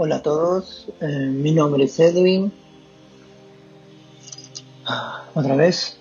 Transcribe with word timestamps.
Hola 0.00 0.18
a 0.18 0.22
todos, 0.22 0.86
eh, 1.00 1.26
mi 1.26 1.50
nombre 1.50 1.82
es 1.82 1.98
Edwin. 1.98 2.52
¿Otra 5.34 5.56
vez? 5.56 5.96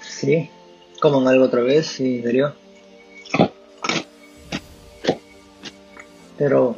Sí, 0.00 0.48
coman 1.00 1.26
algo 1.26 1.46
otra 1.46 1.60
vez, 1.62 1.88
sí, 1.88 2.18
en 2.18 2.22
serio. 2.22 2.54
Pero 6.38 6.76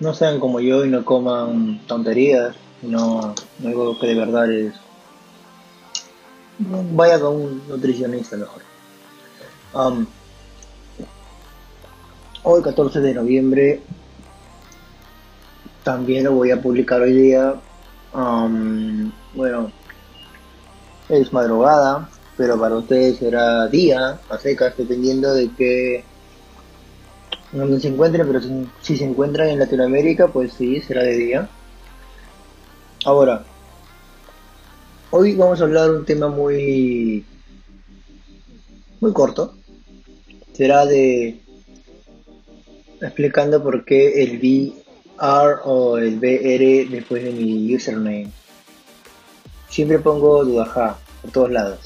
no 0.00 0.14
sean 0.14 0.40
como 0.40 0.58
yo 0.60 0.86
y 0.86 0.88
no 0.88 1.04
coman 1.04 1.82
tonterías, 1.86 2.56
no 2.80 3.34
algo 3.62 3.98
que 3.98 4.06
de 4.06 4.14
verdad 4.14 4.50
es... 4.50 4.72
Vaya 6.94 7.20
con 7.20 7.36
un 7.36 7.68
nutricionista 7.68 8.38
mejor. 8.38 8.62
Um, 9.74 10.06
hoy 12.42 12.62
14 12.62 13.00
de 13.00 13.12
noviembre 13.12 13.82
también 15.88 16.24
lo 16.24 16.32
voy 16.32 16.50
a 16.50 16.60
publicar 16.60 17.00
hoy 17.00 17.14
día. 17.14 17.54
Um, 18.12 19.10
bueno, 19.32 19.72
es 21.08 21.32
madrugada, 21.32 22.10
pero 22.36 22.60
para 22.60 22.76
ustedes 22.76 23.16
será 23.16 23.66
día, 23.68 24.20
a 24.28 24.36
secas, 24.36 24.76
dependiendo 24.76 25.32
de 25.32 25.48
qué 25.56 26.04
donde 27.52 27.80
se 27.80 27.88
encuentren, 27.88 28.26
pero 28.26 28.42
si, 28.82 28.98
se 28.98 29.04
encuentran 29.04 29.48
en 29.48 29.60
Latinoamérica, 29.60 30.28
pues 30.28 30.52
sí, 30.52 30.78
será 30.82 31.04
de 31.04 31.16
día. 31.16 31.48
Ahora, 33.06 33.44
hoy 35.10 35.36
vamos 35.36 35.58
a 35.58 35.64
hablar 35.64 35.90
un 35.90 36.04
tema 36.04 36.28
muy 36.28 37.24
muy 39.00 39.14
corto. 39.14 39.54
Será 40.52 40.84
de 40.84 41.40
explicando 43.00 43.62
por 43.62 43.86
qué 43.86 44.22
el 44.22 44.36
B 44.36 44.87
R 45.20 45.60
o 45.64 45.98
el 45.98 46.18
BR 46.18 46.90
después 46.90 47.24
de 47.24 47.32
mi 47.32 47.74
username. 47.74 48.30
Siempre 49.68 49.98
pongo 49.98 50.44
Dudaja 50.44 50.98
por 51.22 51.30
todos 51.30 51.50
lados. 51.50 51.80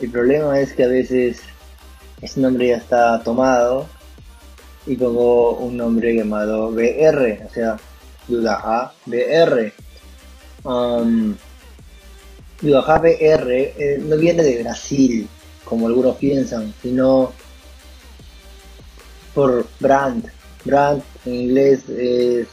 El 0.00 0.10
problema 0.10 0.58
es 0.60 0.72
que 0.72 0.84
a 0.84 0.88
veces 0.88 1.42
ese 2.22 2.40
nombre 2.40 2.68
ya 2.68 2.76
está 2.76 3.22
tomado 3.22 3.86
y 4.86 4.96
pongo 4.96 5.56
un 5.58 5.76
nombre 5.76 6.14
llamado 6.14 6.70
BR, 6.70 7.46
o 7.46 7.52
sea, 7.52 7.76
Dudaja 8.28 8.92
BR. 9.06 9.72
Um, 10.64 11.34
Dudaja 12.60 12.98
BR 12.98 13.52
eh, 13.52 14.02
no 14.02 14.16
viene 14.16 14.42
de 14.42 14.62
Brasil, 14.62 15.28
como 15.64 15.86
algunos 15.86 16.16
piensan, 16.16 16.72
sino 16.80 17.32
por 19.34 19.66
brand. 19.80 20.30
Brand 20.64 21.02
en 21.24 21.34
inglés 21.34 21.88
es 21.88 22.48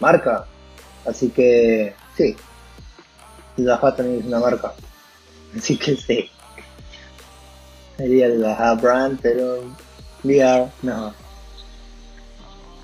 marca. 0.00 0.46
Así 1.06 1.30
que 1.30 1.94
sí, 2.16 2.36
la 3.56 3.80
también 3.80 4.20
es 4.20 4.26
una 4.26 4.40
marca. 4.40 4.72
Así 5.56 5.76
que 5.76 5.96
sí. 5.96 6.30
Sería 7.96 8.28
la 8.28 8.74
brand, 8.74 9.18
pero 9.20 9.64
VR 10.22 10.70
no. 10.82 11.12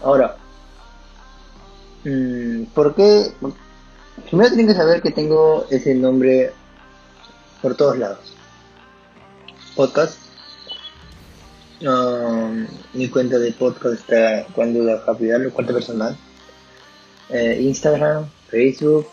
Ahora, 0.03 0.37
mm, 2.05 2.65
¿por 2.75 2.95
qué? 2.95 3.33
Primero 4.27 4.49
tienen 4.51 4.67
que 4.67 4.75
saber 4.75 5.03
que 5.03 5.11
tengo 5.11 5.67
ese 5.71 5.95
nombre 5.95 6.53
por 7.63 7.77
todos 7.77 7.99
lados. 7.99 8.35
Podcast. 9.77 10.19
Mi 12.95 13.09
cuenta 13.09 13.39
de 13.39 13.53
podcast 13.53 13.95
está 13.95 14.47
cuando 14.55 14.83
la 14.83 15.05
capital, 15.05 15.53
cuenta 15.53 15.73
personal 15.73 16.17
eh, 17.31 17.59
Instagram, 17.61 18.29
Facebook, 18.49 19.09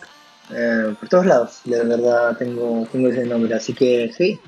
eh, 0.51 0.95
por 0.99 1.09
todos 1.09 1.25
lados. 1.25 1.61
De 1.65 1.83
verdad 1.83 2.37
tengo, 2.37 2.87
tengo 2.91 3.09
ese 3.09 3.25
nombre, 3.25 3.55
así 3.55 3.73
que 3.73 4.11
sí. 4.15 4.39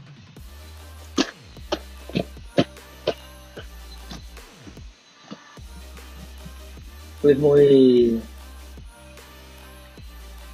Pues 7.22 7.38
muy... 7.38 8.22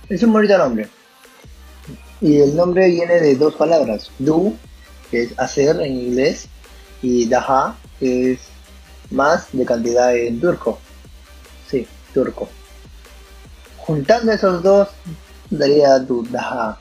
Es 0.08 0.24
un 0.24 0.34
bonito 0.34 0.58
nombre. 0.58 0.88
Y 2.22 2.38
el 2.38 2.56
nombre 2.56 2.88
viene 2.90 3.20
de 3.20 3.36
dos 3.36 3.56
palabras. 3.56 4.12
Do, 4.20 4.54
que 5.10 5.24
es 5.24 5.40
hacer 5.40 5.82
en 5.82 5.94
inglés, 5.94 6.48
y 7.02 7.28
daha, 7.28 7.76
que 8.00 8.34
es 8.34 8.40
más 9.10 9.48
de 9.52 9.66
cantidad 9.66 10.16
en 10.16 10.40
turco. 10.40 10.80
Sí, 11.70 11.88
turco. 12.14 12.50
Juntando 13.90 14.32
esos 14.32 14.62
dos, 14.62 14.88
daría 15.50 15.98
duda. 15.98 16.80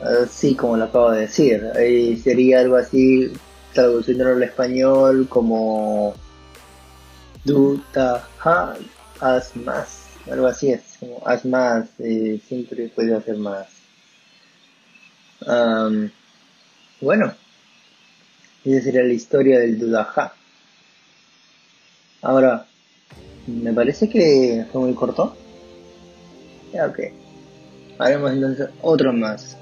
Así 0.00 0.56
como 0.56 0.76
lo 0.76 0.86
acabo 0.86 1.12
de 1.12 1.20
decir. 1.20 1.62
Sería 2.24 2.58
algo 2.58 2.74
así, 2.74 3.32
traduciéndolo 3.72 4.32
al 4.32 4.42
español 4.42 5.28
como 5.28 6.16
duda, 7.44 8.28
haz 9.20 9.54
más. 9.54 10.08
Algo 10.28 10.48
así 10.48 10.72
es, 10.72 10.96
como 10.98 11.22
haz 11.24 11.44
más, 11.44 11.88
eh, 12.00 12.40
siempre 12.48 12.88
puedes 12.88 13.12
hacer 13.12 13.36
más. 13.36 13.68
bueno, 17.00 17.32
esa 18.64 18.82
sería 18.82 19.04
la 19.04 19.12
historia 19.12 19.60
del 19.60 19.78
dudaja. 19.78 20.34
Ahora, 22.22 22.66
me 23.46 23.72
parece 23.72 24.08
que 24.08 24.66
fue 24.72 24.80
muy 24.80 24.94
corto. 24.94 25.36
Ok. 26.74 26.98
Haremos 27.98 28.32
entonces 28.32 28.68
otro 28.82 29.12
más. 29.12 29.56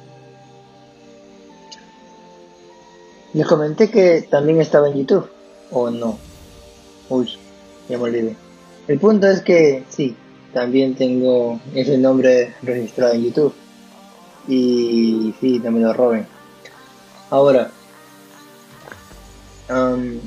Les 3.33 3.47
comenté 3.47 3.91
que 3.91 4.23
también 4.31 4.61
estaba 4.61 4.89
en 4.89 4.99
YouTube. 4.99 5.29
¿O 5.71 5.91
no? 5.91 6.19
Uy, 7.09 7.31
ya 7.89 7.99
me 7.99 8.05
olvidé. 8.05 8.37
El 8.89 8.99
punto 8.99 9.27
es 9.27 9.41
que 9.43 9.85
sí, 9.89 10.17
también 10.53 10.95
tengo 10.95 11.61
ese 11.75 11.99
nombre 11.99 12.55
registrado 12.63 13.15
en 13.15 13.25
YouTube. 13.25 13.55
Y 14.49 15.35
sí, 15.41 15.59
también 15.61 15.87
lo 15.87 15.93
roben. 15.93 16.27
Ahora, 17.31 17.71
um, 19.69 20.21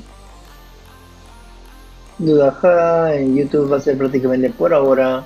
Dudaja 2.18 3.14
en 3.14 3.34
YouTube 3.34 3.72
va 3.72 3.78
a 3.78 3.80
ser 3.80 3.96
prácticamente 3.96 4.50
por 4.50 4.74
ahora 4.74 5.24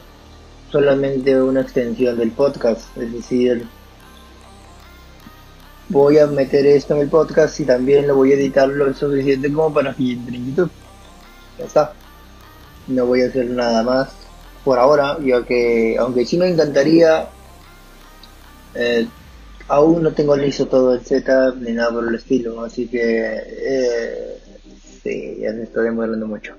solamente 0.75 1.41
una 1.41 1.61
extensión 1.61 2.19
del 2.19 2.33
podcast, 2.33 2.97
es 2.97 3.13
decir, 3.13 3.65
voy 5.89 6.19
a 6.19 6.27
meter 6.27 6.67
esto 6.67 6.95
en 6.97 7.03
el 7.03 7.09
podcast 7.09 7.61
y 7.61 7.65
también 7.65 8.09
lo 8.09 8.17
voy 8.17 8.33
a 8.33 8.35
editar 8.35 8.67
lo 8.67 8.93
suficiente 8.93 9.53
como 9.53 9.73
para 9.73 9.95
que 9.95 10.11
entre 10.15 10.35
en 10.35 10.47
YouTube. 10.49 10.71
Ya 11.61 11.67
está. 11.67 11.93
No 12.89 13.07
voy 13.07 13.23
a 13.23 13.29
hacer 13.29 13.51
nada 13.51 13.85
más 13.85 14.17
por 14.65 14.81
ahora, 14.81 15.17
ya 15.25 15.45
que 15.45 15.97
aunque 15.97 16.27
sí 16.27 16.39
me 16.39 16.49
encantaría, 16.49 17.29
eh, 18.75 19.07
aún 19.69 20.03
no 20.03 20.13
tengo 20.13 20.37
listo 20.37 20.67
todo 20.67 20.95
el 20.95 21.07
setup 21.07 21.55
ni 21.61 21.71
nada 21.71 21.93
por 21.93 22.09
el 22.09 22.17
estilo, 22.17 22.65
así 22.65 22.89
que 22.89 23.43
eh, 23.47 24.39
sí, 25.05 25.37
ya 25.41 25.53
se 25.53 25.63
está 25.63 25.83
demorando 25.83 26.27
mucho. 26.27 26.57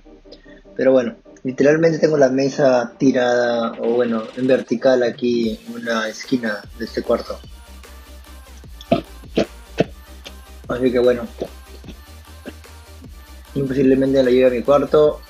Pero 0.78 0.94
bueno, 0.94 1.16
Literalmente 1.46 2.00
tengo 2.00 2.18
la 2.18 2.30
mesa 2.30 2.94
tirada, 2.98 3.74
o 3.74 3.90
bueno, 3.90 4.24
en 4.36 4.48
vertical 4.48 5.04
aquí 5.04 5.60
en 5.68 5.76
una 5.76 6.08
esquina 6.08 6.64
de 6.80 6.86
este 6.86 7.04
cuarto. 7.04 7.40
Así 10.68 10.92
que 10.92 10.98
bueno. 10.98 11.28
Posiblemente 13.54 14.24
la 14.24 14.32
lleve 14.32 14.48
a 14.48 14.50
mi 14.50 14.64
cuarto 14.64 15.22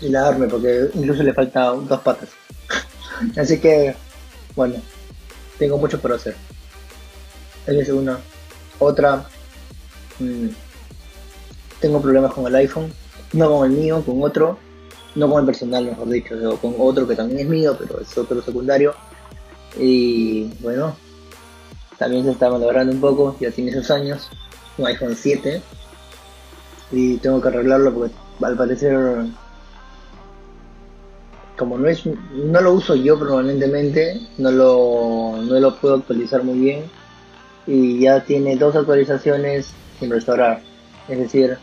y 0.00 0.08
la 0.08 0.26
arme 0.26 0.48
porque 0.48 0.90
incluso 0.94 1.22
le 1.22 1.32
falta 1.32 1.66
dos 1.66 2.00
patas. 2.00 2.30
Así 3.36 3.60
que, 3.60 3.94
bueno, 4.56 4.82
tengo 5.60 5.78
mucho 5.78 6.00
por 6.00 6.12
hacer. 6.12 6.34
Esa 7.68 7.82
es 7.82 7.88
una. 7.90 8.18
Otra, 8.80 9.28
mm, 10.18 10.48
tengo 11.80 12.02
problemas 12.02 12.32
con 12.32 12.48
el 12.48 12.56
iPhone 12.56 12.92
no 13.32 13.50
con 13.50 13.70
el 13.70 13.78
mío, 13.78 14.02
con 14.04 14.22
otro, 14.22 14.58
no 15.14 15.30
con 15.30 15.40
el 15.40 15.46
personal, 15.46 15.84
mejor 15.84 16.08
dicho, 16.08 16.58
con 16.60 16.74
otro 16.78 17.06
que 17.06 17.16
también 17.16 17.40
es 17.40 17.46
mío, 17.46 17.76
pero 17.78 18.00
es 18.00 18.16
otro 18.16 18.42
secundario. 18.42 18.94
Y 19.78 20.44
bueno, 20.60 20.96
también 21.98 22.24
se 22.24 22.32
está 22.32 22.48
valorando 22.48 22.92
un 22.92 23.00
poco, 23.00 23.36
ya 23.40 23.50
tiene 23.50 23.70
esos 23.70 23.90
años, 23.90 24.28
un 24.78 24.86
iPhone 24.86 25.14
7, 25.14 25.62
y 26.92 27.18
tengo 27.18 27.40
que 27.40 27.48
arreglarlo 27.48 27.94
porque 27.94 28.14
al 28.42 28.56
parecer, 28.56 28.96
como 31.56 31.78
no 31.78 31.88
es 31.88 32.04
no 32.06 32.60
lo 32.60 32.74
uso 32.74 32.94
yo 32.96 33.18
permanentemente, 33.18 34.20
no 34.38 34.50
lo, 34.50 35.42
no 35.42 35.60
lo 35.60 35.76
puedo 35.76 35.96
actualizar 35.96 36.42
muy 36.42 36.58
bien, 36.58 36.84
y 37.66 38.00
ya 38.00 38.24
tiene 38.24 38.56
dos 38.56 38.74
actualizaciones 38.74 39.68
sin 40.00 40.10
restaurar, 40.10 40.62
es 41.08 41.18
decir, 41.18 41.58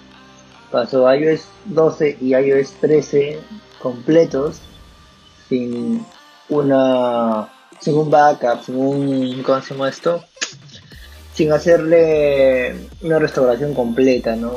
pasó 0.72 1.14
iOS 1.14 1.46
12 1.66 2.18
y 2.22 2.36
iOS 2.36 2.72
13 2.81 3.40
completos 3.81 4.60
sin 5.50 6.06
una 6.50 7.50
sin 7.80 7.96
un 7.96 8.10
backup, 8.10 8.64
sin 8.66 8.75
un 8.75 9.44
¿cómo 9.44 9.62
se 9.62 9.74
llama 9.74 9.90
esto? 9.90 10.24
Sin 11.34 11.52
hacerle 11.52 12.75
una 13.02 13.19
restauración 13.19 13.74
completa, 13.74 14.36
¿no? 14.36 14.54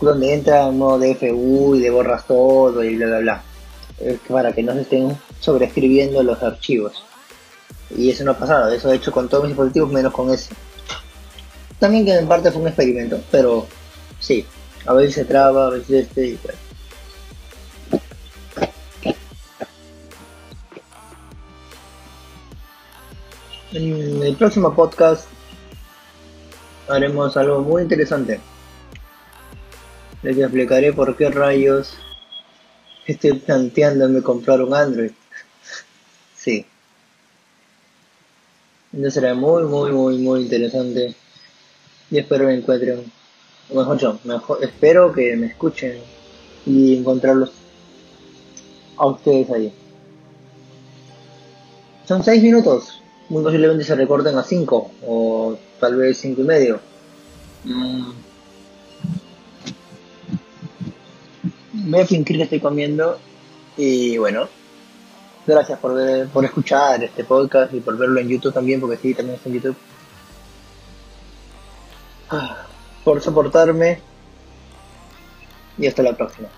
donde 0.00 0.32
entra 0.32 0.66
un 0.66 0.78
modo 0.78 0.98
DFU 0.98 1.74
y 1.74 1.80
le 1.80 1.90
borras 1.90 2.26
todo 2.26 2.82
y 2.84 2.96
bla 2.96 3.06
bla 3.06 3.18
bla. 3.18 3.42
Para 4.28 4.52
que 4.52 4.62
no 4.62 4.72
se 4.72 4.82
estén 4.82 5.18
sobreescribiendo 5.40 6.22
los 6.22 6.42
archivos. 6.42 7.04
Y 7.96 8.10
eso 8.10 8.24
no 8.24 8.32
ha 8.32 8.38
pasado, 8.38 8.72
eso 8.72 8.92
he 8.92 8.96
hecho 8.96 9.12
con 9.12 9.28
todos 9.28 9.44
mis 9.44 9.50
dispositivos 9.50 9.92
menos 9.92 10.12
con 10.12 10.30
ese. 10.30 10.54
También 11.78 12.04
que 12.04 12.14
en 12.14 12.28
parte 12.28 12.50
fue 12.50 12.62
un 12.62 12.68
experimento, 12.68 13.20
pero 13.30 13.66
sí, 14.20 14.46
a 14.86 14.94
veces 14.94 15.14
se 15.14 15.24
traba, 15.24 15.66
a 15.66 15.70
veces 15.70 16.06
este 16.06 16.26
y 16.28 16.36
tal. 16.36 16.54
En 23.72 24.22
el 24.22 24.36
próximo 24.36 24.72
podcast 24.72 25.26
haremos 26.88 27.36
algo 27.36 27.60
muy 27.60 27.82
interesante. 27.82 28.40
Les 30.22 30.38
explicaré 30.38 30.92
por 30.92 31.16
qué 31.16 31.28
rayos 31.28 31.94
estoy 33.06 33.32
planteándome 33.40 34.22
comprar 34.22 34.62
un 34.62 34.74
Android. 34.74 35.10
Sí. 36.36 36.64
Entonces 38.92 39.14
será 39.14 39.34
muy, 39.34 39.64
muy, 39.64 39.90
muy, 39.90 40.18
muy 40.18 40.42
interesante. 40.42 41.14
Y 42.10 42.18
espero 42.18 42.46
que 42.46 42.54
encuentren, 42.54 43.12
o 43.70 43.74
mejor 43.76 43.98
yo, 43.98 44.18
mejor, 44.24 44.58
espero 44.62 45.12
que 45.12 45.36
me 45.36 45.46
escuchen 45.46 45.98
y 46.66 46.96
encontrarlos 46.96 47.52
a 48.96 49.06
ustedes 49.06 49.50
ahí. 49.50 49.72
Son 52.06 52.22
seis 52.22 52.42
minutos. 52.42 53.00
Muy 53.28 53.42
posiblemente 53.42 53.84
se 53.84 53.94
recorten 53.94 54.36
a 54.36 54.42
cinco 54.42 54.90
o 55.06 55.56
tal 55.80 55.96
vez 55.96 56.18
cinco 56.18 56.42
y 56.42 56.44
medio. 56.44 56.80
Mm. 57.64 58.12
Voy 61.72 62.06
que 62.06 62.42
estoy 62.42 62.60
comiendo 62.60 63.18
y 63.76 64.18
bueno, 64.18 64.48
Gracias 65.46 65.78
por, 65.78 65.94
ver, 65.94 66.28
por 66.28 66.44
escuchar 66.44 67.04
este 67.04 67.22
podcast 67.22 67.74
y 67.74 67.80
por 67.80 67.98
verlo 67.98 68.18
en 68.18 68.28
YouTube 68.28 68.54
también, 68.54 68.80
porque 68.80 68.96
sí, 68.96 69.12
también 69.12 69.36
está 69.36 69.50
en 69.50 69.54
YouTube. 69.56 69.76
Por 73.04 73.20
soportarme 73.20 74.02
y 75.76 75.86
hasta 75.86 76.02
la 76.02 76.16
próxima. 76.16 76.48